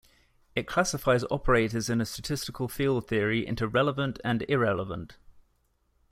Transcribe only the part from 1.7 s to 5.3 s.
in a statistical field theory into relevant and irrelevant.